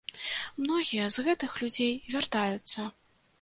Многія 0.61 1.09
з 1.17 1.25
гэтых 1.27 1.51
людзей 1.65 1.93
вяртаюцца. 2.15 2.89